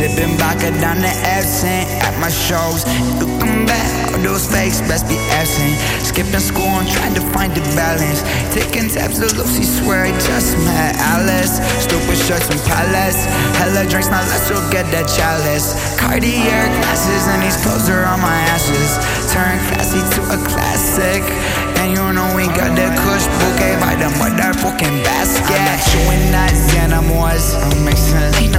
[0.00, 2.88] Sipping vodka down the absent at my shows.
[3.20, 5.76] You come back, all those fakes best be absent.
[6.00, 8.24] Skipping school and trying to find the balance.
[8.48, 11.60] Taking tabs of Lucy, swear I just met Alice.
[11.84, 13.28] Stupid shirts and palace.
[13.60, 15.76] Hella drinks, now let's go get that chalice.
[16.00, 18.96] Cartier glasses and these clothes are on my ashes.
[19.28, 21.20] Turn classy to a classic.
[21.76, 25.44] And you know we got that kush bouquet by the motherfucking basket.
[25.44, 27.52] I'm not chewing that Xanamours.
[27.52, 28.49] I'm mixing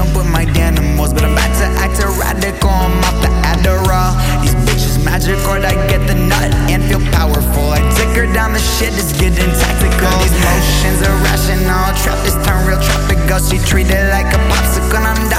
[5.32, 7.72] magic I get the nut and feel powerful.
[7.72, 7.80] I
[8.16, 10.20] her down the shit, it's getting tactical.
[10.20, 11.88] These motions irrational.
[12.04, 13.40] Trap this turn real tropical.
[13.40, 15.00] She treated like a popsicle.
[15.00, 15.31] I'm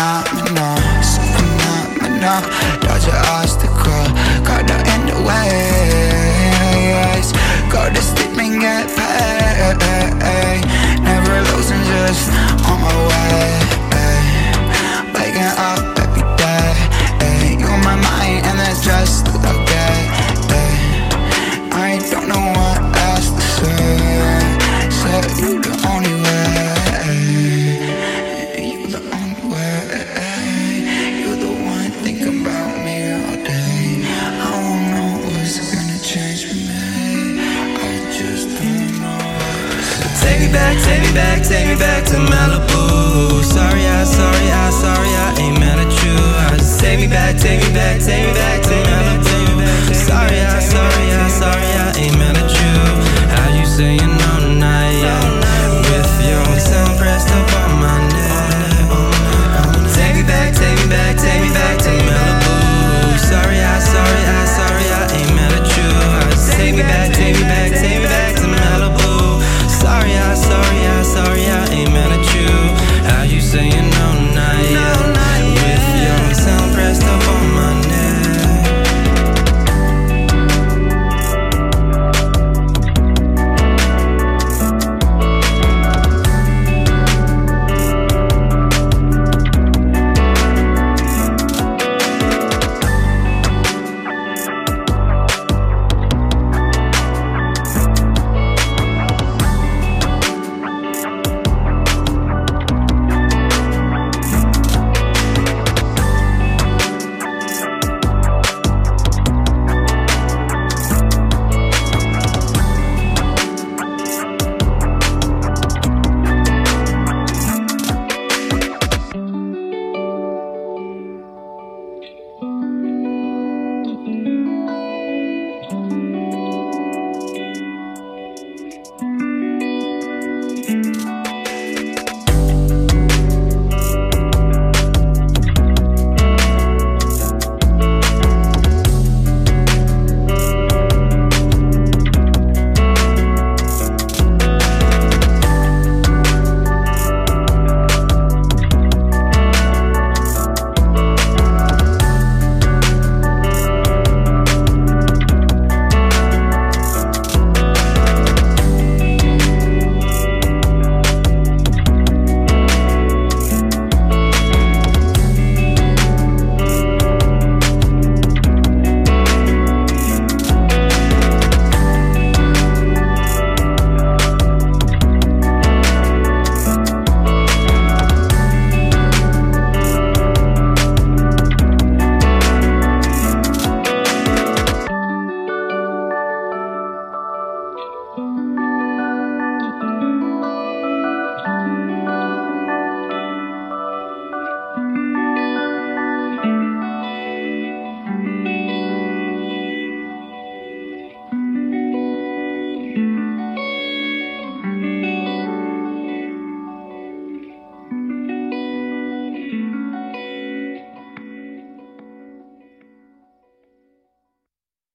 [0.00, 2.00] so phenomenal, so phenomenal.
[2.20, 2.79] Dodge
[41.10, 43.42] me back, take me back to Malibu.
[43.42, 46.14] Sorry, I, sorry, I, sorry, I ain't mad at you.
[46.46, 48.59] I just take me back, take me back, take me back.